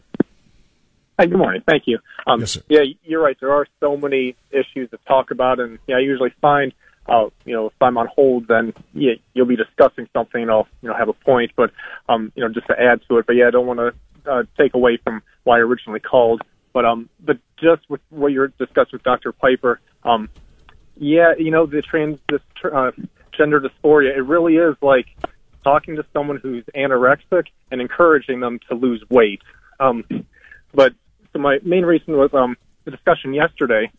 [1.19, 1.63] Hi, good morning.
[1.67, 1.99] Thank you.
[2.27, 2.61] Um, yes, sir.
[2.69, 3.39] Yeah, you're right.
[3.41, 6.75] There are so many issues to talk about, and yeah, I usually find–
[7.09, 10.67] uh, you know, if I'm on hold, then yeah, you'll be discussing something and I'll,
[10.83, 11.53] you know, have a point.
[11.57, 11.71] But,
[12.09, 14.43] um, you know, just to add to it, but yeah, I don't want to uh,
[14.59, 16.43] take away from why I originally called.
[16.73, 19.33] But, um, but just with what you're discussing with Dr.
[19.33, 20.29] Piper, um,
[20.97, 22.91] yeah, you know, the trans, this, uh,
[23.37, 25.07] gender dysphoria, it really is like
[25.63, 29.43] talking to someone who's anorexic and encouraging them to lose weight.
[29.79, 30.05] Um,
[30.75, 30.95] but
[31.33, 33.91] so my main reason was, um, the discussion yesterday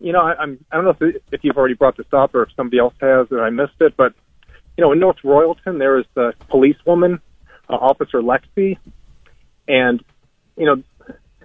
[0.00, 2.42] you know, I, I'm I don't know if if you've already brought this up or
[2.42, 4.14] if somebody else has and I missed it, but
[4.76, 7.20] you know, in North Royalton there is the policewoman,
[7.68, 8.78] uh, Officer Lexi,
[9.68, 10.02] and
[10.56, 10.82] you know,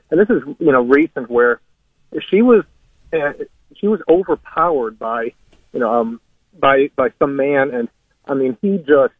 [0.09, 1.59] and this is you know recent where
[2.29, 2.63] she was
[3.13, 3.33] uh,
[3.75, 5.33] she was overpowered by
[5.73, 6.21] you know um
[6.57, 7.73] by by some man.
[7.73, 7.89] And
[8.25, 9.13] I mean he just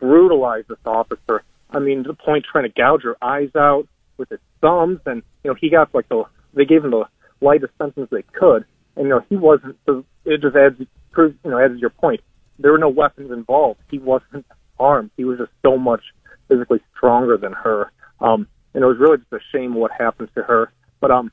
[0.00, 1.44] brutalized this officer.
[1.70, 3.86] I mean to the point trying to gouge her eyes out
[4.16, 5.00] with his thumbs.
[5.06, 7.04] And you know he got like the they gave him the
[7.40, 8.64] lightest sentence they could.
[8.96, 9.76] And you know, he wasn't.
[9.86, 12.20] So it just adds, you know, adds your point.
[12.58, 13.80] There were no weapons involved.
[13.90, 14.44] He wasn't
[14.78, 15.10] armed.
[15.16, 16.02] He was just so much
[16.48, 17.92] physically stronger than her.
[18.20, 20.72] Um, and it was really just a shame what happened to her.
[21.00, 21.30] But um,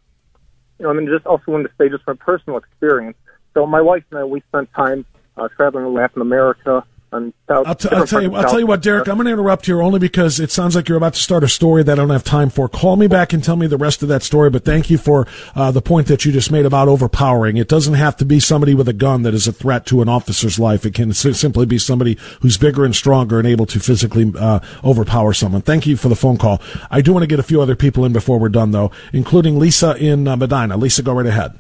[0.80, 3.18] you know, and then just also wanted to say, just from personal experience.
[3.54, 5.06] So my wife and I, we spent time
[5.38, 6.84] uh, traveling in Latin America
[7.50, 8.34] I'll, t- I'll tell you.
[8.36, 9.08] I'll tell you what, Derek.
[9.08, 11.48] I'm going to interrupt here only because it sounds like you're about to start a
[11.48, 12.68] story that I don't have time for.
[12.68, 14.50] Call me back and tell me the rest of that story.
[14.50, 17.58] But thank you for uh, the point that you just made about overpowering.
[17.58, 20.10] It doesn't have to be somebody with a gun that is a threat to an
[20.10, 20.86] officer's life.
[20.86, 25.34] It can simply be somebody who's bigger and stronger and able to physically uh, overpower
[25.34, 25.62] someone.
[25.62, 26.62] Thank you for the phone call.
[26.90, 29.60] I do want to get a few other people in before we're done, though, including
[29.60, 30.78] Lisa in uh, Medina.
[30.78, 31.60] Lisa, go right ahead.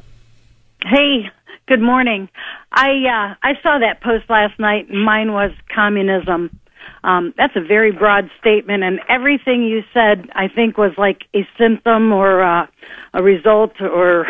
[0.84, 1.30] Hey,
[1.68, 2.30] Good morning.
[2.72, 4.92] I uh, I saw that post last night.
[4.92, 6.56] Mine was communism.
[7.04, 11.40] Um, that's a very broad statement, and everything you said, I think, was like a
[11.58, 12.68] symptom or uh,
[13.16, 14.28] a result, or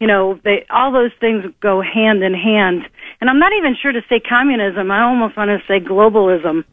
[0.00, 2.82] you know, they all those things go hand in hand.
[3.20, 4.90] And I'm not even sure to say communism.
[4.90, 6.64] I almost want to say globalism,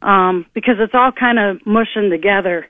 [0.00, 2.68] um, because it's all kind of mushing together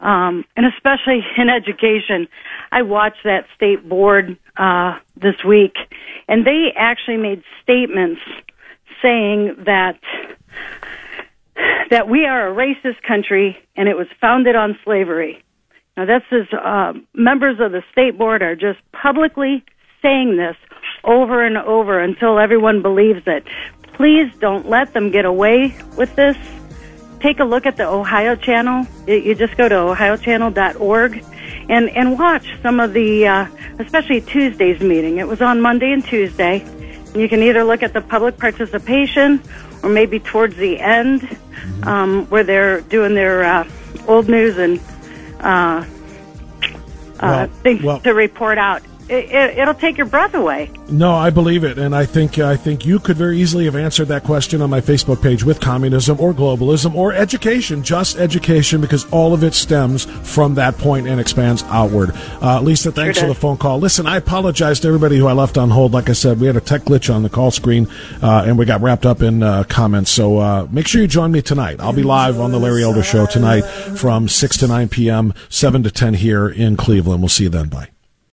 [0.00, 2.28] um, and especially in education.
[2.70, 5.76] I watched that state board uh, this week,
[6.28, 8.20] and they actually made statements
[9.02, 9.98] saying that
[11.90, 15.42] that we are a racist country and it was founded on slavery.
[15.96, 19.64] Now, this is uh, members of the state board are just publicly
[20.02, 20.56] saying this
[21.02, 23.44] over and over until everyone believes it.
[23.94, 26.36] Please don't let them get away with this
[27.20, 28.86] take a look at the Ohio Channel.
[29.06, 31.24] You just go to ohiochannel.org
[31.68, 33.46] and and watch some of the, uh,
[33.78, 35.18] especially Tuesday's meeting.
[35.18, 36.66] It was on Monday and Tuesday.
[37.14, 39.42] You can either look at the public participation
[39.82, 41.36] or maybe towards the end
[41.82, 43.68] um, where they're doing their uh,
[44.06, 44.80] old news and
[45.40, 45.86] uh, uh,
[47.20, 50.70] well, things well, to report out it, will take your breath away.
[50.90, 54.08] No, I believe it, and I think I think you could very easily have answered
[54.08, 59.10] that question on my Facebook page with communism or globalism or education, just education, because
[59.12, 62.12] all of it stems from that point and expands outward.
[62.40, 63.78] Uh, Lisa, thanks sure for the phone call.
[63.78, 65.92] Listen, I apologize to everybody who I left on hold.
[65.92, 67.86] Like I said, we had a tech glitch on the call screen,
[68.22, 70.10] uh, and we got wrapped up in uh, comments.
[70.10, 71.80] So uh, make sure you join me tonight.
[71.80, 75.82] I'll be live on the Larry Elder Show tonight from six to nine p.m., seven
[75.82, 77.20] to ten here in Cleveland.
[77.20, 77.68] We'll see you then.
[77.68, 77.88] Bye.